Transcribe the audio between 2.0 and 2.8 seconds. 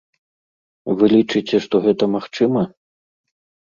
магчыма?